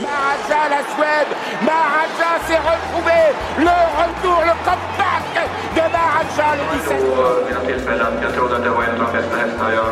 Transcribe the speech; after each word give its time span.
Maharaja, 0.00 0.60
la 0.74 0.82
Suède. 0.94 1.32
Maharaja 1.62 2.30
s'est 2.46 2.62
retrouvé. 2.72 3.20
Le 3.58 3.78
retour, 4.00 4.40
le 4.50 4.54
comeback 4.66 5.26
de 5.74 5.84
Maharaja, 5.94 6.48
le 6.58 6.64
17. 6.78 6.98
på 7.16 7.44
mina 7.48 7.60
tillfällen. 7.60 8.12
Jag 8.22 8.34
trodde 8.34 8.56
att 8.56 8.64
det 8.64 8.70
var 8.70 8.82
en 8.82 9.00
av 9.00 9.06
de 9.06 9.18
bästa 9.18 9.36
hästar 9.36 9.70
jag 9.72 9.88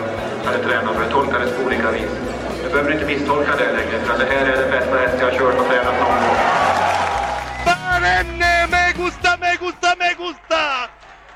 hade 0.46 0.58
tränat 0.64 0.94
för. 0.94 1.02
Jag 1.02 1.10
tolkade 1.10 1.44
det 1.44 1.50
på 1.50 1.62
olika 1.66 1.90
vis. 1.90 2.10
Du 2.62 2.68
behöver 2.72 2.92
inte 2.92 3.06
misstolka 3.06 3.56
det 3.56 3.72
längre, 3.72 4.04
för 4.04 4.12
att 4.12 4.20
det 4.20 4.26
här 4.26 4.46
är 4.46 4.56
den 4.62 4.70
bästa 4.70 4.96
häst 4.98 5.16
jag 5.20 5.26
har 5.26 5.38
kört 5.38 5.60
och 5.60 5.66
tränat 5.68 5.94
någon 6.00 6.20
gång. 6.22 6.36
Barenne, 7.66 8.66
me 8.70 8.92
gusta, 8.96 9.36
me 9.40 9.56
gusta, 9.60 9.88
me 9.98 10.10
gusta! 10.22 10.62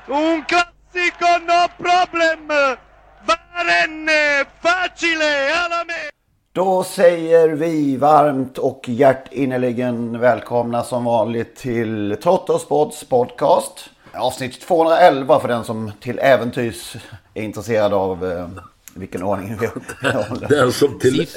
Un 0.07 0.43
classico, 0.49 1.29
no 1.49 1.61
problem! 1.77 2.47
Barenne, 3.27 4.45
facile! 4.61 5.31
Då 6.53 6.83
säger 6.83 7.49
vi 7.49 7.97
varmt 7.97 8.57
och 8.57 8.89
hjärtinnerligen 8.89 10.19
välkomna 10.19 10.83
som 10.83 11.03
vanligt 11.05 11.55
till 11.55 12.17
Trottosports 12.23 13.03
podcast. 13.03 13.89
Avsnitt 14.13 14.61
211 14.61 15.39
för 15.39 15.47
den 15.47 15.63
som 15.63 15.91
till 16.01 16.19
äventyrs 16.19 16.95
är 17.33 17.43
intresserad 17.43 17.93
av 17.93 18.31
eh, 18.31 18.47
vilken 18.95 19.23
ordning 19.23 19.57
vi 19.59 19.67
uppehåller. 19.67 20.47
Den 20.49 20.71
som 20.71 20.99
till 20.99 21.27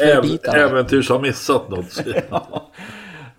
äventyrs 0.54 1.10
har 1.10 1.18
missat 1.18 1.68
något. 1.68 2.00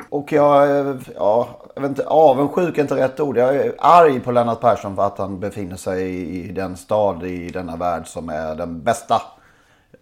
Och 0.09 0.31
jag, 0.31 0.79
eh, 0.79 0.95
ja, 1.15 1.61
jag 1.75 1.81
vet 1.81 1.89
inte, 1.89 2.07
avundsjuk 2.07 2.77
är 2.77 2.81
inte 2.81 2.95
rätt 2.95 3.19
ord. 3.19 3.37
Jag 3.37 3.55
är 3.55 3.75
arg 3.77 4.19
på 4.19 4.31
Lennart 4.31 4.61
Persson 4.61 4.95
för 4.95 5.03
att 5.03 5.17
han 5.17 5.39
befinner 5.39 5.75
sig 5.75 6.29
i 6.39 6.51
den 6.51 6.77
stad 6.77 7.23
i 7.23 7.49
denna 7.49 7.75
värld 7.75 8.07
som 8.07 8.29
är 8.29 8.55
den 8.55 8.81
bästa. 8.81 9.21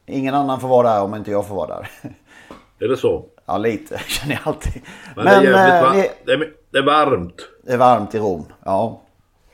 Ingen 0.05 0.33
annan 0.35 0.59
får 0.59 0.67
vara 0.67 0.87
där 0.93 1.03
om 1.03 1.15
inte 1.15 1.31
jag 1.31 1.47
får 1.47 1.55
vara 1.55 1.67
där. 1.67 1.89
Är 2.79 2.87
det 2.87 2.97
så? 2.97 3.25
Ja, 3.45 3.57
lite 3.57 3.97
känner 4.07 4.33
jag 4.35 4.41
alltid. 4.47 4.81
Men, 5.15 5.25
det, 5.25 5.31
är 5.31 5.41
jävligt 5.43 5.55
eh, 5.55 5.81
va- 5.83 5.93
ni- 5.93 6.09
det, 6.25 6.31
är, 6.33 6.53
det 6.71 6.77
är 6.77 6.83
varmt. 6.85 7.49
det 7.63 7.73
är 7.73 7.77
varmt 7.77 8.15
i 8.15 8.19
Rom. 8.19 8.45
Ja, 8.65 9.01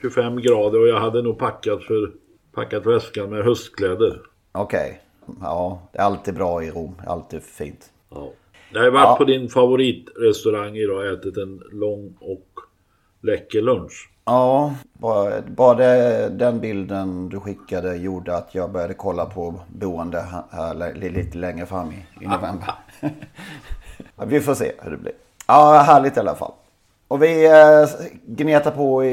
25 0.02 0.42
grader 0.42 0.82
och 0.82 0.88
jag 0.88 1.00
hade 1.00 1.22
nog 1.22 1.40
packat, 1.40 1.84
för, 1.84 2.12
packat 2.54 2.86
väskan 2.86 3.30
med 3.30 3.44
höstkläder. 3.44 4.22
okej. 4.52 5.02
Ja, 5.42 5.82
det 5.92 6.00
är 6.00 6.04
alltid 6.04 6.34
bra 6.36 6.64
i 6.64 6.72
Rom. 6.72 7.02
Alltid 7.08 7.44
fint. 7.44 7.90
Ja. 8.10 8.30
Jag 8.74 8.82
har 8.84 8.92
varit 8.92 9.04
Ja. 9.04 9.16
på 9.18 9.24
din 9.24 9.50
favoritrestaurang 9.50 10.76
idag 10.76 10.98
och 10.98 11.06
ätit 11.06 11.38
en 11.38 11.62
lång 11.72 12.18
och 12.22 12.46
läcker 13.22 13.62
lunch. 13.62 14.10
Ja, 14.30 14.74
bara, 14.94 15.42
bara 15.42 15.76
den 16.30 16.60
bilden 16.60 17.30
du 17.30 17.40
skickade 17.40 17.96
gjorde 17.96 18.36
att 18.38 18.56
jag 18.56 18.72
började 18.72 18.94
kolla 18.94 19.26
på 19.26 19.56
boende 19.68 20.22
här, 20.22 20.44
här 20.52 20.94
li- 20.94 21.10
lite 21.10 21.38
längre 21.38 21.66
fram 21.66 21.92
i, 21.92 22.24
i 22.24 22.28
november. 22.28 22.74
Ja, 24.16 24.26
vi 24.26 24.42
får 24.42 24.56
se 24.56 24.72
hur 24.82 24.92
det 24.92 24.98
blir. 24.98 25.14
Ja, 25.48 25.78
härligt 25.78 26.18
i 26.18 26.20
alla 26.20 26.36
fall. 26.36 26.52
Och 27.08 27.24
vi 27.24 27.46
eh, 27.46 27.90
gnetar 28.26 28.72
på 28.72 29.06
i, 29.06 29.10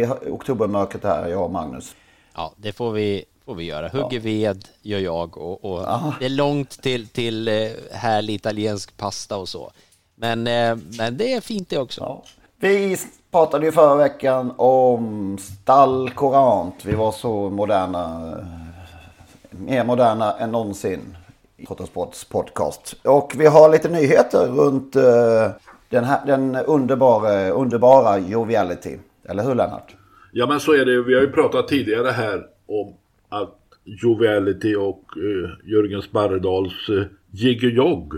i 0.00 0.06
oktobermörkret 0.30 1.04
här, 1.04 1.28
jag 1.28 1.44
och 1.44 1.50
Magnus. 1.50 1.94
Ja, 2.34 2.52
det 2.56 2.72
får 2.72 2.90
vi, 2.92 3.24
får 3.44 3.54
vi 3.54 3.64
göra. 3.64 3.88
Hugger 3.88 4.20
ved 4.20 4.64
gör 4.82 4.98
jag 4.98 5.38
och, 5.38 5.64
och 5.64 5.86
det 6.20 6.24
är 6.24 6.28
långt 6.28 6.70
till, 6.82 7.08
till 7.08 7.48
eh, 7.48 7.54
härlig 7.92 8.34
italiensk 8.34 8.96
pasta 8.96 9.36
och 9.36 9.48
så. 9.48 9.70
Men, 10.14 10.46
eh, 10.46 10.76
men 10.98 11.16
det 11.16 11.32
är 11.32 11.40
fint 11.40 11.68
det 11.68 11.78
också. 11.78 12.00
Ja. 12.00 12.24
Vi 12.62 12.96
pratade 13.30 13.66
ju 13.66 13.72
förra 13.72 13.96
veckan 13.96 14.52
om 14.56 15.38
stall 15.38 16.10
Courant. 16.10 16.84
Vi 16.84 16.94
var 16.94 17.12
så 17.12 17.50
moderna. 17.50 18.32
Eh, 18.38 19.58
mer 19.58 19.84
moderna 19.84 20.32
än 20.32 20.50
någonsin. 20.50 21.16
i 21.56 21.66
Trottosports 21.66 22.24
podcast. 22.24 22.96
Och 23.04 23.32
vi 23.38 23.46
har 23.46 23.70
lite 23.72 23.88
nyheter 23.88 24.46
runt 24.46 24.96
eh, 24.96 25.50
den, 25.88 26.04
här, 26.04 26.26
den 26.26 26.56
underbara, 26.56 27.50
underbara 27.50 28.18
Joviality. 28.18 28.98
Eller 29.24 29.42
hur 29.42 29.54
Lennart? 29.54 29.96
Ja 30.32 30.46
men 30.46 30.60
så 30.60 30.72
är 30.72 30.84
det. 30.84 31.02
Vi 31.02 31.14
har 31.14 31.20
ju 31.20 31.32
pratat 31.32 31.68
tidigare 31.68 32.10
här 32.10 32.46
om 32.66 32.94
att 33.28 33.58
Joviality 33.84 34.74
och 34.74 35.04
eh, 35.16 35.70
Jörgen 35.70 36.02
Sparredals 36.02 36.88
eh, 36.88 37.04
Jiggy 37.30 37.70
Jogg 37.70 38.14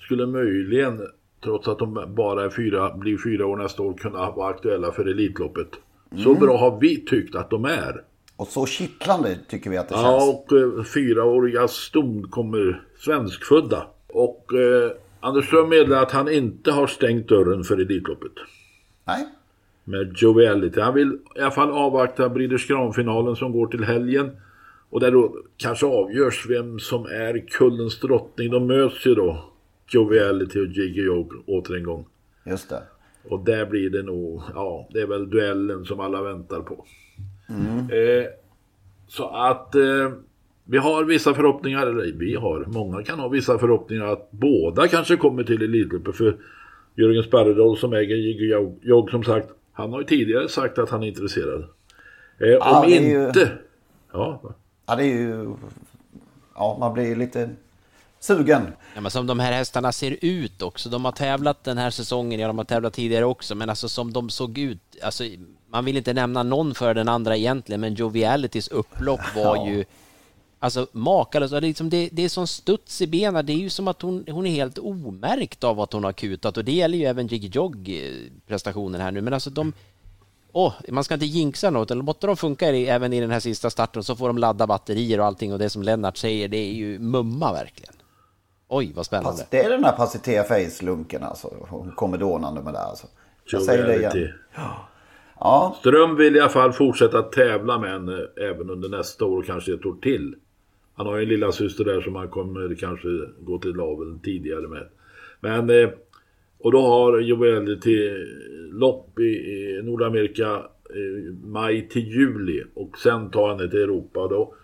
skulle 0.00 0.26
möjligen, 0.26 1.00
trots 1.44 1.68
att 1.68 1.78
de 1.78 2.04
bara 2.16 2.50
fyra, 2.50 2.94
blir 2.96 3.18
fyra 3.24 3.46
år 3.46 3.56
nästa 3.56 3.82
år, 3.82 3.94
kunna 3.94 4.30
vara 4.30 4.48
aktuella 4.50 4.92
för 4.92 5.04
Elitloppet. 5.04 5.68
Så 6.24 6.34
bra 6.34 6.56
har 6.56 6.80
vi 6.80 7.04
tyckt 7.04 7.34
att 7.34 7.50
de 7.50 7.64
är. 7.64 8.02
Och 8.36 8.48
så 8.48 8.66
kittlande 8.66 9.38
tycker 9.48 9.70
vi 9.70 9.76
att 9.76 9.88
det 9.88 9.94
Ja, 9.94 10.02
känns. 10.20 10.34
och 10.34 10.58
eh, 10.78 10.84
fyraåriga 10.84 11.68
ston 11.68 12.22
kommer 12.30 12.82
svenskfödda. 12.98 13.86
Och 14.08 14.52
eh, 14.54 14.90
Anders 15.20 15.46
Ström 15.46 15.68
meddelar 15.68 16.02
att 16.02 16.12
han 16.12 16.28
inte 16.32 16.70
har 16.72 16.86
stängt 16.86 17.28
dörren 17.28 17.64
för 17.64 17.80
Elitloppet. 17.80 18.32
Nej? 19.04 19.26
Med 19.84 20.12
Joviality. 20.16 20.80
Han 20.80 20.94
vill 20.94 21.18
i 21.36 21.40
alla 21.40 21.50
fall 21.50 21.70
avvakta 21.70 22.28
Breeders 22.28 22.66
Crown-finalen 22.66 23.36
som 23.36 23.52
går 23.52 23.66
till 23.66 23.84
helgen. 23.84 24.30
Och 24.90 25.00
där 25.00 25.10
då 25.10 25.36
kanske 25.56 25.86
avgörs 25.86 26.46
vem 26.48 26.78
som 26.78 27.04
är 27.06 27.46
kullens 27.48 28.00
drottning. 28.00 28.50
De 28.50 28.66
möts 28.66 29.06
ju 29.06 29.14
då. 29.14 29.44
Joviality 29.88 30.60
och 30.60 30.66
Jiggy 30.66 31.02
Jog 31.02 31.32
åter 31.46 31.76
en 31.76 31.82
gång. 31.84 32.06
Just 32.44 32.68
det. 32.68 32.82
Och 33.28 33.44
där 33.44 33.66
blir 33.66 33.90
det 33.90 34.02
nog, 34.02 34.42
ja, 34.54 34.88
det 34.92 35.00
är 35.00 35.06
väl 35.06 35.30
duellen 35.30 35.84
som 35.84 36.00
alla 36.00 36.22
väntar 36.22 36.60
på. 36.60 36.84
Eh, 37.94 38.24
så 39.08 39.28
att 39.28 39.74
eh, 39.74 40.10
vi 40.64 40.78
har 40.78 41.04
vissa 41.04 41.34
förhoppningar, 41.34 41.86
eller 41.86 42.12
vi 42.12 42.34
har, 42.34 42.64
många 42.68 43.02
kan 43.02 43.18
ha 43.18 43.28
vissa 43.28 43.58
förhoppningar 43.58 44.04
att 44.06 44.30
båda 44.30 44.88
kanske 44.88 45.16
kommer 45.16 45.44
till 45.44 45.62
Elitloppet. 45.62 46.16
För 46.16 46.36
Jörgen 46.94 47.22
Sparredal 47.22 47.76
som 47.76 47.92
äger 47.92 48.16
Jiggy 48.16 48.54
Jog 48.82 49.10
som 49.10 49.24
sagt, 49.24 49.48
han 49.72 49.92
har 49.92 50.00
ju 50.00 50.06
tidigare 50.06 50.48
sagt 50.48 50.78
att 50.78 50.90
han 50.90 51.02
är 51.02 51.06
intresserad. 51.08 51.60
Eh, 52.38 52.48
Ja, 52.48 52.80
om 52.84 52.92
är 52.92 53.00
ju- 53.00 53.26
inte... 53.26 53.48
Ja, 54.12 54.54
Ja, 54.86 54.96
det 54.96 55.02
är 55.02 55.16
ju... 55.16 55.54
Ja, 56.54 56.76
man 56.80 56.94
blir 56.94 57.16
lite 57.16 57.50
sugen. 58.24 58.72
Ja, 58.94 59.00
men 59.00 59.10
som 59.10 59.26
de 59.26 59.40
här 59.40 59.52
hästarna 59.52 59.92
ser 59.92 60.16
ut 60.20 60.62
också. 60.62 60.88
De 60.88 61.04
har 61.04 61.12
tävlat 61.12 61.64
den 61.64 61.78
här 61.78 61.90
säsongen, 61.90 62.40
ja 62.40 62.46
de 62.46 62.58
har 62.58 62.64
tävlat 62.64 62.92
tidigare 62.92 63.24
också, 63.24 63.54
men 63.54 63.70
alltså 63.70 63.88
som 63.88 64.12
de 64.12 64.30
såg 64.30 64.58
ut, 64.58 64.80
alltså 65.02 65.24
man 65.70 65.84
vill 65.84 65.96
inte 65.96 66.12
nämna 66.12 66.42
någon 66.42 66.74
för 66.74 66.94
den 66.94 67.08
andra 67.08 67.36
egentligen, 67.36 67.80
men 67.80 67.94
Jovialitys 67.94 68.68
upplopp 68.68 69.20
var 69.36 69.56
Ja. 69.56 69.68
ju 69.68 69.84
Alltså 70.58 70.86
makalöst, 70.92 71.54
liksom, 71.62 71.90
det, 71.90 72.08
det 72.12 72.22
är 72.24 72.28
sån 72.28 72.46
studs 72.46 73.00
i 73.02 73.06
benen, 73.06 73.46
det 73.46 73.52
är 73.52 73.56
ju 73.56 73.70
som 73.70 73.88
att 73.88 74.02
hon, 74.02 74.24
hon 74.30 74.46
är 74.46 74.50
helt 74.50 74.78
omärkt 74.78 75.64
av 75.64 75.80
att 75.80 75.92
hon 75.92 76.04
har 76.04 76.12
kutat 76.12 76.56
och 76.56 76.64
det 76.64 76.72
gäller 76.72 76.98
ju 76.98 77.04
även 77.04 77.26
Jiggy 77.26 77.48
Jog 77.48 77.88
eh, 77.88 78.12
prestationen 78.46 79.00
här 79.00 79.10
nu, 79.10 79.20
men 79.20 79.32
alltså 79.34 79.50
de 79.50 79.72
Åh, 80.52 80.72
man 80.88 81.04
ska 81.04 81.14
inte 81.14 81.26
jinxa 81.26 81.70
något, 81.70 81.90
eller 81.90 82.02
måtte 82.02 82.26
de 82.26 82.36
funka 82.36 82.70
i, 82.70 82.86
även 82.86 83.12
i 83.12 83.20
den 83.20 83.30
här 83.30 83.40
sista 83.40 83.70
starten 83.70 84.04
så 84.04 84.16
får 84.16 84.26
de 84.26 84.38
ladda 84.38 84.66
batterier 84.66 85.20
och 85.20 85.26
allting 85.26 85.52
och 85.52 85.58
det 85.58 85.70
som 85.70 85.82
Lennart 85.82 86.16
säger, 86.16 86.48
det 86.48 86.56
är 86.56 86.72
ju 86.72 86.98
mumma 86.98 87.52
verkligen. 87.52 87.94
Oj, 88.74 88.92
vad 88.96 89.06
spännande. 89.06 89.30
Pass, 89.30 89.50
det 89.50 89.58
är 89.58 89.70
den 89.70 89.84
här 89.84 89.96
Passité 89.96 90.42
Face-lunken 90.42 91.22
alltså. 91.22 91.48
Hon 91.60 91.90
kommer 91.90 92.18
dånande 92.18 92.62
med 92.62 92.74
det 92.74 92.78
alltså. 92.78 93.06
Jag 93.44 93.62
säger 93.62 93.86
det 93.86 93.96
igen. 93.96 94.28
Ja, 95.38 95.76
Ström 95.80 96.16
vill 96.16 96.36
i 96.36 96.40
alla 96.40 96.48
fall 96.48 96.72
fortsätta 96.72 97.22
tävla 97.22 97.78
med 97.78 97.90
henne 97.90 98.26
även 98.36 98.70
under 98.70 98.88
nästa 98.88 99.24
år 99.24 99.38
och 99.38 99.46
kanske 99.46 99.74
ett 99.74 99.86
år 99.86 99.96
till. 100.02 100.34
Han 100.94 101.06
har 101.06 101.16
ju 101.16 101.22
en 101.22 101.28
lilla 101.28 101.52
syster 101.52 101.84
där 101.84 102.00
som 102.00 102.14
han 102.14 102.28
kommer 102.28 102.74
kanske 102.74 103.08
gå 103.40 103.58
till 103.58 103.74
laveln 103.74 104.20
tidigare 104.20 104.68
med. 104.68 104.88
Men, 105.40 105.70
eh, 105.70 105.90
Och 106.58 106.72
då 106.72 106.80
har 106.80 107.18
Jovelity 107.20 108.10
lopp 108.72 109.18
i, 109.18 109.22
i 109.22 109.80
Nordamerika 109.84 110.50
eh, 110.90 111.34
maj 111.44 111.88
till 111.88 112.08
juli 112.08 112.62
och 112.74 112.98
sen 112.98 113.30
tar 113.30 113.48
han 113.48 113.58
det 113.58 113.70
till 113.70 113.82
Europa. 113.82 114.28
Då, 114.28 114.54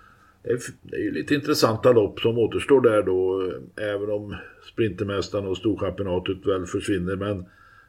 det, 0.82 0.96
är, 0.96 1.00
ju 1.00 1.10
lite 1.10 1.34
intressanta 1.34 1.92
lopp 1.92 2.20
som 2.20 2.38
återstår 2.38 2.80
där 2.80 3.02
då 3.02 3.42
eh, 3.42 3.90
även 3.94 4.10
om 4.10 4.36
Sprintermästaren 4.72 5.46
och 5.46 5.56
Storchampionatet 5.56 6.46
väl 6.46 6.66
försvinner. 6.66 7.16
Men 7.16 7.44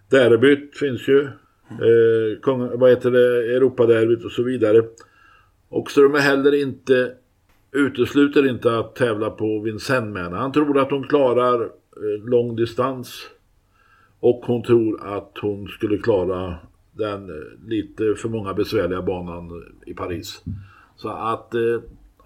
derbyt 0.10 0.78
finns 0.78 1.08
ju. 1.08 1.22
Eh, 1.72 2.40
Kung, 2.42 2.80
vad 2.80 2.90
heter 2.90 3.12
det? 3.12 3.56
Europaderbyt 3.56 4.26
och 4.26 4.32
så 4.32 4.44
vidare. 4.44 4.84
Och 5.70 5.92
så 5.92 6.02
de 6.02 6.16
är 6.16 6.20
heller 6.20 6.62
inte 6.62 7.12
utesluter 7.72 8.50
inte 8.50 8.78
att 8.78 8.96
tävla 8.96 9.30
på 9.30 9.60
Vincennes. 9.60 10.32
Han 10.32 10.52
tror 10.52 10.80
att 10.80 10.92
hon 10.92 11.08
klarar 11.08 11.62
eh, 11.64 12.26
lång 12.26 12.56
distans. 12.56 13.30
Och 14.20 14.42
hon 14.46 14.64
tror 14.64 15.08
att 15.18 15.38
hon 15.42 15.68
skulle 15.68 15.98
klara 15.98 16.56
den 16.92 17.30
eh, 17.30 17.68
lite 17.68 18.16
för 18.16 18.30
många 18.30 18.54
besvärliga 18.54 19.02
banan 19.02 19.66
i 19.86 19.94
Paris. 19.94 20.44
Så 20.96 21.10
att 21.10 21.54
eh, 21.54 21.62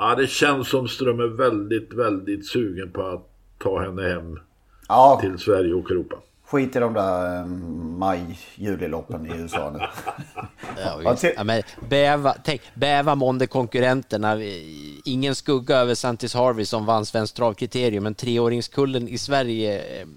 ja, 0.10 0.16
det 0.16 0.28
känns 0.28 0.70
som 0.70 0.88
Ström 0.88 1.20
är 1.20 1.28
väldigt, 1.38 1.94
väldigt 1.94 2.48
sugen 2.48 2.92
på 2.92 3.02
att 3.02 3.30
ta 3.58 3.82
henne 3.82 4.02
hem 4.10 4.40
Ja. 4.88 5.18
till 5.22 5.38
Sverige 5.38 5.74
och 5.74 5.92
Europa. 5.92 6.16
Skit 6.46 6.76
i 6.76 6.80
de 6.80 6.94
där 6.94 7.40
eh, 7.40 7.46
maj-juliloppen 7.98 9.26
i 9.26 9.42
USA 9.42 9.72
nu. 9.72 9.80
Ja, 10.78 11.16
ja, 11.36 11.44
men 11.44 11.64
bäva, 11.90 12.36
tänk, 12.44 12.62
bäva 12.74 13.16
månde 13.16 13.48
konkurrenterna. 13.48 14.38
Ingen 15.06 15.36
skugga 15.36 15.78
över 15.78 15.96
Santis 15.96 16.34
Harvey 16.34 16.66
som 16.66 16.86
vann 16.86 17.06
Svenskt 17.06 17.36
travkriterium, 17.36 18.04
men 18.04 18.16
treåringskullen 18.16 19.08
i 19.08 19.18
Sverige, 19.18 20.02
eh, 20.02 20.08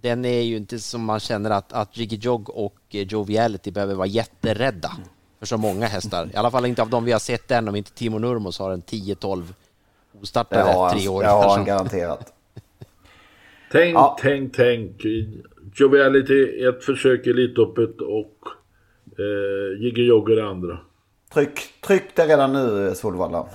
den 0.00 0.24
är 0.24 0.40
ju 0.40 0.56
inte 0.56 0.78
som 0.78 1.04
man 1.04 1.20
känner 1.20 1.50
att, 1.50 1.72
att 1.72 1.96
Jiggy 1.96 2.16
Jog 2.16 2.50
och 2.50 2.76
eh, 2.90 3.02
Joviality 3.02 3.70
behöver 3.70 3.94
vara 3.94 4.06
jätterädda 4.06 4.92
för 5.38 5.46
så 5.46 5.56
många 5.56 5.86
hästar. 5.86 6.28
I 6.34 6.36
alla 6.36 6.50
fall 6.50 6.66
inte 6.66 6.82
av 6.82 6.90
de 6.90 7.04
vi 7.04 7.12
har 7.12 7.18
sett 7.18 7.50
än, 7.50 7.68
om 7.68 7.76
inte 7.76 7.92
Timo 7.92 8.18
Nurmos 8.18 8.58
har 8.58 8.70
en 8.72 8.82
10-12 8.82 9.42
Det 10.12 10.18
ostartade 10.22 10.62
har 10.62 10.86
han, 10.86 10.96
det 10.96 11.00
treåringar. 11.02 11.32
har 11.32 11.42
han 11.42 11.54
som- 11.54 11.64
garanterat. 11.64 12.32
Tänk, 13.72 13.94
Ja. 13.94 14.18
tänk, 14.22 14.56
tänk. 14.56 15.02
Joviality 15.74 16.64
ett 16.64 16.84
försök 16.84 17.26
i 17.26 17.30
Elitloppet 17.30 18.00
och 18.00 18.38
eh, 19.18 19.82
Jiggy 19.82 20.06
Jogger 20.06 20.36
det 20.36 20.48
andra. 20.48 20.78
Tryck, 21.34 21.60
tryck 21.86 22.02
det 22.14 22.26
redan 22.26 22.52
nu 22.52 22.94
Solvalla. 22.94 23.46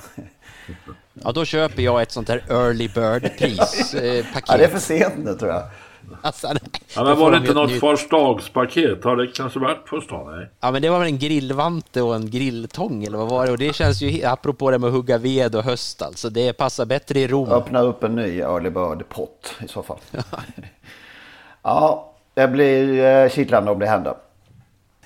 Ja, 1.14 1.32
då 1.32 1.46
köper 1.46 1.82
jag 1.84 2.02
ett 2.02 2.12
sånt 2.12 2.30
här 2.30 2.44
early 2.50 2.88
bird-pris. 2.88 3.94
Eh, 4.02 4.26
paket. 4.34 4.46
Ja, 4.48 4.58
det 4.58 4.64
är 4.64 4.70
för 4.70 4.80
sent 4.80 5.14
nu 5.18 5.34
tror 5.34 5.52
jag. 5.52 5.64
Alltså, 6.22 6.48
Ja, 6.96 7.02
då 7.04 7.04
men 7.04 7.20
var 7.20 7.32
det 7.32 7.38
de 7.38 7.42
inte 7.42 7.54
något 7.54 7.70
nytt- 7.70 7.80
förstagspaket? 7.80 9.04
Har 9.04 9.16
det 9.16 9.28
kanske 9.28 9.60
varit 9.60 9.90
första? 9.90 10.24
Nej. 10.24 10.50
Ja 10.60 10.72
men 10.72 10.82
det 10.82 10.90
var 10.90 11.00
väl 11.00 11.08
en 11.08 11.18
grillvante 11.20 12.02
och 12.02 12.16
en 12.16 12.30
grilltång 12.30 13.04
eller 13.04 13.18
vad 13.18 13.30
var 13.30 13.46
det? 13.46 13.52
Och 13.52 13.58
det 13.58 13.76
känns 13.76 14.02
ju, 14.02 14.26
apropå 14.26 14.72
det 14.72 14.80
med 14.80 14.88
att 14.88 14.94
hugga 14.94 15.18
ved 15.18 15.56
och 15.56 15.64
höst 15.64 16.02
alltså, 16.02 16.30
det 16.30 16.54
passar 16.54 16.86
bättre 16.86 17.20
i 17.20 17.28
Rom. 17.28 17.50
Öppna 17.50 17.82
upp 17.82 18.04
en 18.04 18.16
ny 18.16 18.40
early 18.40 18.70
bird-pott 18.70 19.54
i 19.66 19.68
så 19.68 19.84
fall. 19.84 19.98
ja, 21.64 22.14
det 22.34 22.48
blir 22.48 23.06
eh, 23.06 23.30
kittlande 23.30 23.72
om 23.72 23.80
det 23.80 23.88
händer. 23.88 24.14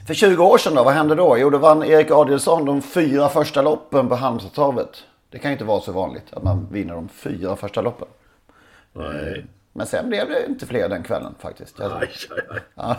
För 0.07 0.13
20 0.13 0.43
år 0.43 0.57
sedan 0.57 0.75
då, 0.75 0.83
vad 0.83 0.93
hände 0.93 1.15
då? 1.15 1.37
Jo, 1.37 1.49
då 1.49 1.57
vann 1.57 1.83
Erik 1.83 2.11
Adielsson 2.11 2.65
de 2.65 2.81
fyra 2.81 3.29
första 3.29 3.61
loppen 3.61 4.09
på 4.09 4.15
Halmstadstravet. 4.15 5.03
Det 5.29 5.39
kan 5.39 5.51
ju 5.51 5.53
inte 5.53 5.65
vara 5.65 5.81
så 5.81 5.91
vanligt 5.91 6.33
att 6.33 6.43
man 6.43 6.67
vinner 6.71 6.93
de 6.93 7.09
fyra 7.09 7.55
första 7.55 7.81
loppen. 7.81 8.07
Nej. 8.93 9.45
Men 9.77 9.87
sen 9.87 10.09
blev 10.09 10.29
det 10.29 10.45
inte 10.45 10.65
fler 10.65 10.89
den 10.89 11.03
kvällen 11.03 11.35
faktiskt. 11.39 11.79
Aj, 11.79 11.89
aj, 12.29 12.41
aj. 12.49 12.61
Ja. 12.75 12.97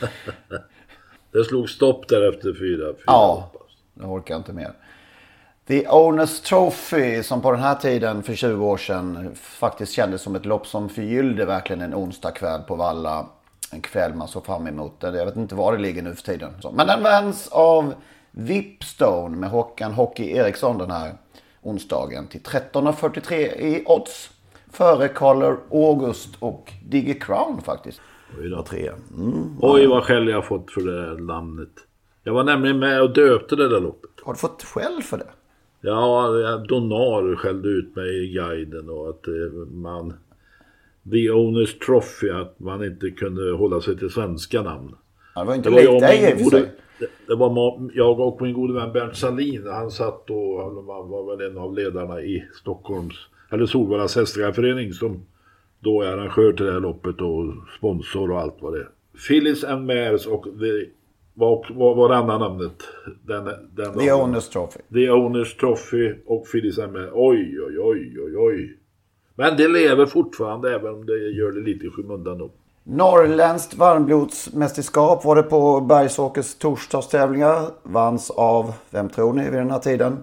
Det 1.32 1.44
slog 1.44 1.70
stopp 1.70 2.08
där 2.08 2.28
efter 2.28 2.52
fyra. 2.52 2.92
fyra 2.92 3.02
Ja, 3.06 3.50
jag 3.94 4.12
orkar 4.12 4.36
inte 4.36 4.52
mer. 4.52 4.72
The 5.68 5.88
Owners 5.88 6.40
Trophy 6.40 7.22
som 7.22 7.42
på 7.42 7.52
den 7.52 7.60
här 7.60 7.74
tiden 7.74 8.22
för 8.22 8.34
20 8.34 8.66
år 8.66 8.76
sedan 8.76 9.34
faktiskt 9.34 9.92
kändes 9.92 10.22
som 10.22 10.36
ett 10.36 10.46
lopp 10.46 10.66
som 10.66 10.88
förgyllde 10.88 11.44
verkligen 11.44 11.82
en 11.82 11.94
onsdagkväll 11.94 12.62
på 12.62 12.76
Valla. 12.76 13.26
En 13.72 13.80
kväll 13.80 14.14
man 14.14 14.28
såg 14.28 14.46
fram 14.46 14.66
emot. 14.66 14.94
Jag 15.00 15.12
vet 15.12 15.36
inte 15.36 15.54
var 15.54 15.72
det 15.72 15.78
ligger 15.78 16.02
nu 16.02 16.14
för 16.14 16.22
tiden. 16.22 16.52
Men 16.72 16.86
den 16.86 17.02
vanns 17.02 17.48
av 17.48 17.94
Vipstone 18.30 19.36
med 19.36 19.50
Håkan 19.50 19.92
Hockey 19.92 20.30
Eriksson 20.36 20.78
den 20.78 20.90
här 20.90 21.14
onsdagen 21.62 22.26
till 22.26 22.40
13.43 22.40 23.34
i 23.60 23.82
odds. 23.86 24.30
Före 24.76 25.08
Carler 25.08 25.56
August 25.72 26.36
och 26.38 26.72
Digger 26.88 27.20
Crown 27.20 27.60
faktiskt. 27.60 28.00
Oj 28.40 28.48
då. 28.48 28.62
Trea. 28.62 28.94
Mm. 29.18 29.56
Oj 29.60 29.86
vad 29.86 30.04
skäll 30.04 30.28
jag 30.28 30.46
fått 30.46 30.70
för 30.70 30.80
det 30.80 31.02
där 31.02 31.16
namnet. 31.16 31.68
Jag 32.24 32.32
var 32.34 32.44
nämligen 32.44 32.78
med 32.78 33.02
och 33.02 33.12
döpte 33.12 33.56
det 33.56 33.68
där 33.68 33.80
loppet. 33.80 34.10
Har 34.22 34.32
du 34.32 34.38
fått 34.38 34.62
skäll 34.62 35.02
för 35.02 35.18
det? 35.18 35.26
Ja, 35.80 36.28
Donar 36.68 37.36
skällde 37.36 37.68
ut 37.68 37.96
mig 37.96 38.24
i 38.24 38.32
guiden 38.32 38.90
och 38.90 39.08
att 39.08 39.26
eh, 39.28 39.66
man... 39.70 40.14
The 41.12 41.30
Owners 41.30 41.78
Trophy, 41.78 42.30
att 42.30 42.60
man 42.60 42.84
inte 42.84 43.10
kunde 43.10 43.52
hålla 43.52 43.80
sig 43.80 43.98
till 43.98 44.10
svenska 44.10 44.62
namn. 44.62 44.94
Ja, 45.34 45.40
det 45.40 45.46
var 45.46 45.54
inte 45.54 45.68
Det 45.70 45.74
var 45.74 45.82
jag 45.82 45.92
likt 45.92 46.04
och 46.04 46.08
dig 46.08 46.32
i 46.32 46.34
min 46.36 46.46
och 46.46 46.50
för 46.50 46.58
gode, 46.58 46.70
sig. 46.98 47.08
det, 47.26 47.34
var 47.34 47.90
jag 47.94 48.20
och 48.20 48.42
min 48.42 48.54
gode 48.54 48.72
vän 48.72 48.92
Bernt 48.92 49.16
Salin. 49.16 49.66
Han 49.66 49.90
satt 49.90 50.30
och 50.30 50.62
han 50.62 50.86
var 50.86 51.36
väl 51.36 51.50
en 51.50 51.58
av 51.58 51.74
ledarna 51.74 52.20
i 52.20 52.48
Stockholms, 52.60 53.14
eller 53.50 53.66
Solvallas 53.66 54.16
hästägarförening 54.16 54.92
som 54.92 55.26
då 55.80 56.02
är 56.02 56.06
arrangör 56.06 56.52
till 56.52 56.66
det 56.66 56.72
här 56.72 56.80
loppet 56.80 57.20
och 57.20 57.54
sponsor 57.78 58.30
och 58.30 58.40
allt 58.40 58.56
vad 58.60 58.72
det 58.72 58.80
är. 58.80 58.88
Phyllis 59.28 59.64
and 59.64 59.86
Mares 59.86 60.26
och 60.26 60.44
the, 60.44 60.90
vad, 61.34 61.66
vad 61.70 61.96
var 61.96 62.08
det 62.08 62.16
andra 62.16 62.38
namnet? 62.38 62.82
Den, 63.22 63.44
den 63.70 63.98
The 63.98 64.12
Owners 64.12 64.48
Trophy. 64.48 64.80
The 64.92 65.10
Owners 65.10 65.56
Trophy 65.56 66.14
och 66.26 66.46
Phyllis 66.52 66.78
and 66.78 66.92
Mares. 66.92 67.10
Oj, 67.12 67.60
oj, 67.66 67.78
oj, 67.78 68.20
oj, 68.20 68.36
oj. 68.36 68.78
Men 69.34 69.56
det 69.56 69.68
lever 69.68 70.06
fortfarande 70.06 70.74
även 70.74 70.94
om 70.94 71.06
det 71.06 71.18
gör 71.18 71.52
det 71.52 71.60
lite 71.60 71.86
i 71.86 71.90
skymundan 71.90 72.38
då. 72.38 72.50
Norrländskt 72.84 73.74
varmblodsmästerskap 73.74 75.24
var 75.24 75.36
det 75.36 75.42
på 75.42 75.80
Bergsåkers 75.80 76.54
torsdagstävlingar. 76.54 77.70
Vanns 77.82 78.30
av, 78.30 78.72
vem 78.90 79.08
tror 79.08 79.32
ni 79.32 79.44
vid 79.44 79.58
den 79.58 79.70
här 79.70 79.78
tiden? 79.78 80.16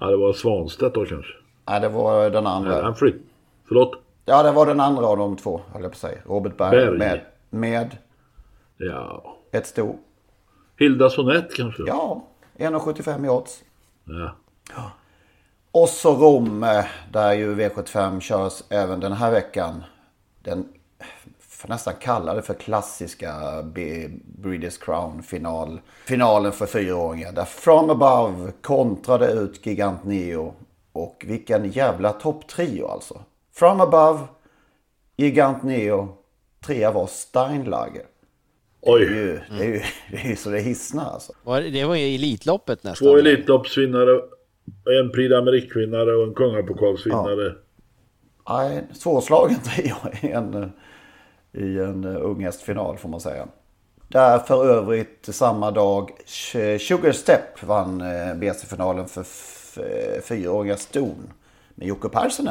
Ja, 0.00 0.06
det 0.06 0.16
var 0.16 0.32
Svanstedt 0.32 0.94
då 0.94 1.04
kanske. 1.04 1.32
Nej, 1.68 1.80
det 1.80 1.88
var 1.88 2.30
den 2.30 2.46
andra. 2.46 2.82
Han 2.82 2.94
fritt. 2.94 3.22
Förlåt? 3.68 3.92
Ja, 4.24 4.42
det 4.42 4.52
var 4.52 4.66
den 4.66 4.80
andra 4.80 5.06
av 5.06 5.16
de 5.16 5.36
två, 5.36 5.60
höll 5.72 5.82
jag 5.82 5.90
på 5.90 5.94
att 5.94 6.00
säga. 6.00 6.18
Robert 6.26 6.56
Berg, 6.56 6.70
Berg. 6.70 6.98
med, 6.98 7.20
med 7.50 7.96
Ja. 8.76 9.36
ett 9.52 9.66
sto. 9.66 9.98
Hilda 10.78 11.10
Sonett 11.10 11.54
kanske? 11.56 11.82
Ja, 11.86 12.24
1,75 12.58 13.26
i 13.26 13.28
odds. 13.28 13.62
Ja. 14.04 14.90
Och 15.72 15.88
så 15.88 16.14
Rom, 16.14 16.62
eh, 16.62 16.84
där 17.12 17.32
ju 17.32 17.54
V75 17.54 18.20
körs 18.20 18.62
även 18.68 19.00
den 19.00 19.12
här 19.12 19.30
veckan. 19.30 19.84
Den 20.42 20.68
får 21.40 21.68
nästan 21.68 21.94
kalla 22.00 22.34
det 22.34 22.42
för 22.42 22.54
klassiska 22.54 23.32
Breeders 24.38 24.78
Crown 24.78 25.22
final. 25.22 25.80
Finalen 26.04 26.52
för 26.52 26.66
fyraåringar. 26.66 27.32
Där 27.32 27.44
From 27.44 27.90
Above 27.90 28.52
kontrade 28.62 29.32
ut 29.32 29.66
Gigant 29.66 30.04
Neo. 30.04 30.54
Och 30.92 31.24
vilken 31.28 31.70
jävla 31.70 32.12
topptrio 32.12 32.86
alltså. 32.86 33.20
From 33.54 33.80
Above, 33.80 34.18
Gigant 35.16 35.62
Neo, 35.62 36.08
trea 36.66 36.90
var 36.90 37.06
Steinlager. 37.06 38.02
Oj. 38.80 39.04
Det 39.04 39.10
är 39.10 39.14
ju, 39.14 39.40
det 39.58 39.64
är 39.64 39.68
ju, 39.68 39.82
det 40.10 40.16
är 40.16 40.28
ju 40.28 40.36
så 40.36 40.50
det 40.50 40.58
hissnar 40.60 41.04
alltså. 41.04 41.32
Var 41.44 41.60
det- 41.60 41.84
var 41.84 41.96
ju 41.96 42.14
Elitloppet 42.14 42.84
nästan. 42.84 43.08
Två 43.08 43.16
Elitloppsvinnare, 43.18 44.20
en 45.00 45.12
Prix 45.12 45.32
d'Amérique-vinnare 45.32 46.12
och 46.12 46.28
en 46.28 46.34
Kungapokalsvinnare. 46.34 47.54
Nej, 48.48 48.84
svårslagen 48.92 49.56
trio 49.64 49.94
i 50.22 50.30
en, 50.32 50.72
i 51.52 51.78
en 51.78 52.04
eh, 52.04 52.24
unghästfinal 52.24 52.96
får 52.98 53.08
man 53.08 53.20
säga. 53.20 53.48
Där 54.08 54.38
för 54.38 54.66
övrigt 54.70 55.28
samma 55.32 55.70
dag 55.70 56.10
Sugar 56.80 57.12
Step 57.12 57.62
vann 57.62 58.00
eh, 58.00 58.34
BC-finalen 58.34 59.08
för 59.08 59.22
Eh, 59.76 60.20
fyraåriga 60.22 60.76
ston 60.76 61.32
med 61.74 61.88
Jocke 61.88 62.08
Persson 62.08 62.48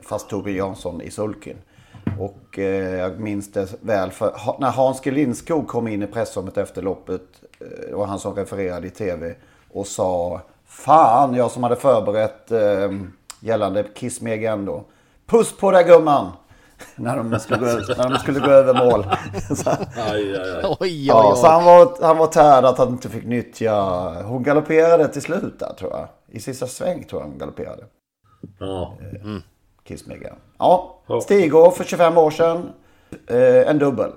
Fast 0.00 0.28
Torbjörn 0.28 0.56
Jansson 0.56 1.00
i 1.00 1.10
sulken. 1.10 1.56
Och 2.18 2.58
eh, 2.58 2.94
jag 2.94 3.20
minns 3.20 3.52
det 3.52 3.74
väl 3.80 4.10
för 4.10 4.56
när 4.60 4.70
Hans 4.70 5.00
G 5.00 5.10
Lindskog 5.10 5.68
kom 5.68 5.88
in 5.88 6.02
i 6.02 6.06
pressrummet 6.06 6.56
efter 6.58 6.82
loppet. 6.82 7.22
Eh, 7.60 7.66
det 7.88 7.94
var 7.96 8.06
han 8.06 8.18
som 8.18 8.34
refererade 8.34 8.86
i 8.86 8.90
tv. 8.90 9.34
Och 9.72 9.86
sa 9.86 10.40
Fan, 10.66 11.34
jag 11.34 11.50
som 11.50 11.62
hade 11.62 11.76
förberett 11.76 12.50
eh, 12.50 12.92
gällande 13.40 13.84
Kiss 13.94 14.20
Me 14.20 14.32
Again 14.32 14.64
då. 14.64 14.84
Puss 15.26 15.56
på 15.56 15.70
dig 15.70 15.84
gumman! 15.84 16.32
När, 16.96 17.16
de 17.16 17.38
skulle 17.38 17.58
gå, 17.58 17.66
när 17.66 18.10
de 18.10 18.18
skulle 18.18 18.40
gå 18.40 18.50
över 18.50 18.74
mål. 18.74 19.06
så, 19.56 19.70
Aj, 19.70 19.80
aj, 19.96 20.36
aj. 20.36 20.62
Oj, 20.64 20.76
oj, 20.80 21.06
ja, 21.06 21.30
oj. 21.32 21.36
så 21.40 21.46
han 21.46 21.64
var, 21.64 22.06
han 22.06 22.18
var 22.18 22.26
tärd 22.26 22.64
att 22.64 22.78
han 22.78 22.88
inte 22.88 23.08
fick 23.08 23.24
nyttja... 23.24 23.74
Hon 24.22 24.42
galopperade 24.42 25.08
till 25.08 25.22
slut 25.22 25.58
där 25.58 25.72
tror 25.78 25.90
jag. 25.90 26.08
I 26.28 26.40
sista 26.40 26.66
sväng 26.66 27.04
tror 27.04 27.22
jag 27.22 27.28
hon 27.28 27.38
galopperade. 27.38 27.84
Ja. 28.58 28.94
Kiss 29.84 30.06
Me 30.06 30.14
Again. 30.14 30.36
Ja. 30.58 31.02
Stigå 31.22 31.70
för 31.70 31.84
25 31.84 32.18
år 32.18 32.30
sedan. 32.30 32.72
Eh, 33.26 33.68
en 33.70 33.78
dubbel. 33.78 34.12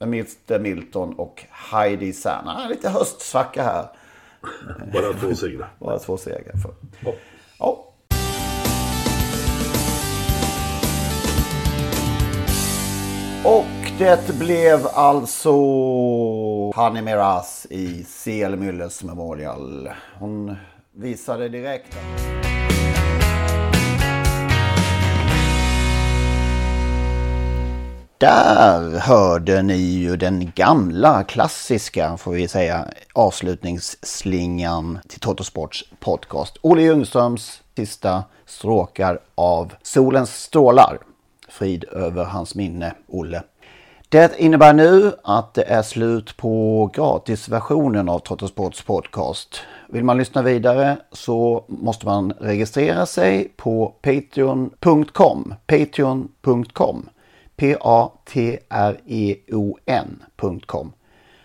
Mr 0.00 0.58
Milton 0.58 1.14
och 1.14 1.44
Heidi 1.50 2.12
Serna. 2.12 2.68
Lite 2.68 2.88
höstsvacka 2.88 3.62
här. 3.62 3.86
Bara 4.92 5.12
två 5.20 5.34
segrar. 5.34 5.68
Bara 5.78 5.98
två 5.98 6.16
segrar. 6.16 6.54
För. 6.62 7.14
Och 13.44 13.64
det 13.98 14.38
blev 14.38 14.86
alltså 14.94 15.52
Hani 16.74 17.02
Miraz 17.02 17.66
i 17.70 18.04
CL 18.04 18.54
Müllers 18.56 19.04
Memorial. 19.06 19.88
Hon 20.18 20.56
visade 20.96 21.48
direkt. 21.48 21.96
Där 28.18 28.98
hörde 28.98 29.62
ni 29.62 29.76
ju 29.76 30.16
den 30.16 30.52
gamla 30.54 31.24
klassiska, 31.24 32.16
får 32.16 32.32
vi 32.32 32.48
säga, 32.48 32.88
avslutningsslingan 33.12 34.98
till 35.08 35.20
Totosports 35.20 35.84
podcast. 36.00 36.56
Olle 36.60 36.82
Ljungströms 36.82 37.62
sista 37.76 38.24
stråkar 38.46 39.18
av 39.34 39.72
Solens 39.82 40.42
strålar. 40.42 40.98
Frid 41.52 41.84
över 41.84 42.24
hans 42.24 42.54
minne, 42.54 42.94
Olle. 43.08 43.42
Det 44.08 44.38
innebär 44.38 44.72
nu 44.72 45.12
att 45.24 45.54
det 45.54 45.62
är 45.62 45.82
slut 45.82 46.36
på 46.36 46.90
gratisversionen 46.94 48.08
av 48.08 48.18
Trottosports 48.18 48.82
podcast. 48.82 49.60
Vill 49.88 50.04
man 50.04 50.18
lyssna 50.18 50.42
vidare 50.42 50.96
så 51.12 51.64
måste 51.68 52.06
man 52.06 52.32
registrera 52.32 53.06
sig 53.06 53.52
på 53.56 53.94
patreon.com. 54.02 55.54
Patreon.com. 55.66 57.08
P-A-T-R-E-O-N.com. 57.56 58.12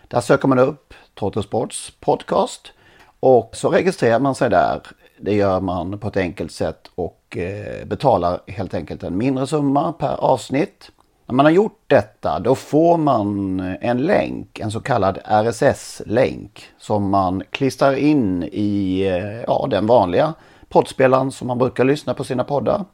Där 0.08 0.20
söker 0.20 0.48
man 0.48 0.58
upp 0.58 0.94
Trottosports 1.18 1.92
podcast 2.00 2.72
och 3.20 3.50
så 3.52 3.70
registrerar 3.70 4.20
man 4.20 4.34
sig 4.34 4.50
där. 4.50 4.80
Det 5.20 5.34
gör 5.34 5.60
man 5.60 5.98
på 5.98 6.08
ett 6.08 6.16
enkelt 6.16 6.52
sätt 6.52 6.90
och 6.94 7.36
eh, 7.36 7.86
betalar 7.86 8.40
helt 8.46 8.74
enkelt 8.74 9.02
en 9.02 9.18
mindre 9.18 9.46
summa 9.46 9.92
per 9.92 10.16
avsnitt. 10.24 10.90
När 11.26 11.34
man 11.34 11.46
har 11.46 11.52
gjort 11.52 11.82
detta 11.86 12.38
då 12.38 12.54
får 12.54 12.98
man 12.98 13.60
en 13.60 13.98
länk, 13.98 14.58
en 14.58 14.70
så 14.70 14.80
kallad 14.80 15.18
RSS-länk 15.24 16.66
som 16.78 17.10
man 17.10 17.42
klistrar 17.50 17.94
in 17.94 18.48
i 18.52 19.00
eh, 19.06 19.40
ja, 19.46 19.66
den 19.70 19.86
vanliga 19.86 20.34
poddspelaren 20.68 21.32
som 21.32 21.48
man 21.48 21.58
brukar 21.58 21.84
lyssna 21.84 22.14
på 22.14 22.24
sina 22.24 22.44
poddar. 22.44 22.84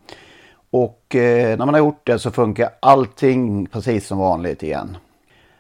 Och 0.71 1.15
eh, 1.15 1.59
när 1.59 1.67
man 1.67 1.75
har 1.75 1.79
gjort 1.79 2.07
det 2.07 2.19
så 2.19 2.31
funkar 2.31 2.71
allting 2.81 3.67
precis 3.67 4.07
som 4.07 4.19
vanligt 4.19 4.63
igen. 4.63 4.97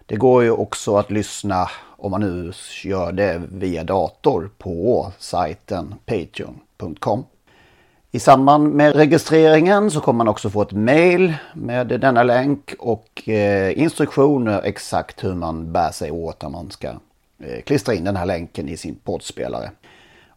Det 0.07 0.17
går 0.17 0.43
ju 0.43 0.51
också 0.51 0.97
att 0.97 1.11
lyssna 1.11 1.69
om 2.05 2.11
man 2.11 2.21
nu 2.21 2.53
gör 2.85 3.13
det 3.13 3.43
via 3.53 3.85
dator 3.85 4.51
på 4.59 5.13
sajten 5.19 5.95
patreon.com. 6.07 7.25
I 8.11 8.19
samband 8.19 8.75
med 8.75 8.97
registreringen 8.97 9.91
så 9.91 10.01
kommer 10.01 10.19
man 10.19 10.29
också 10.29 10.51
få 10.51 10.63
ett 10.63 10.73
mail 10.73 11.35
med 11.55 11.87
denna 11.87 12.23
länk 12.23 12.75
och 12.79 13.29
eh, 13.29 13.79
instruktioner 13.79 14.61
exakt 14.65 15.25
hur 15.25 15.35
man 15.35 15.73
bär 15.73 15.91
sig 15.91 16.11
åt 16.11 16.43
när 16.43 16.49
man 16.51 16.71
ska 16.71 16.89
eh, 17.39 17.63
klistra 17.67 17.95
in 17.95 18.05
den 18.05 18.17
här 18.17 18.27
länken 18.27 18.69
i 18.69 18.77
sin 18.77 18.95
poddspelare. 19.05 19.71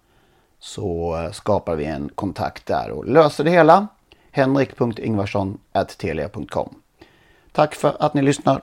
så 0.58 1.16
eh, 1.16 1.30
skapar 1.30 1.76
vi 1.76 1.84
en 1.84 2.10
kontakt 2.14 2.66
där 2.66 2.90
och 2.90 3.08
löser 3.08 3.44
det 3.44 3.50
hela. 3.50 3.86
henrik.ingvarsson.telia.com 4.30 6.74
Tack 7.52 7.74
för 7.74 7.96
att 8.00 8.14
ni 8.14 8.22
lyssnar. 8.22 8.62